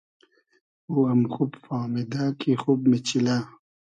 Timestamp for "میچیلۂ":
2.89-3.37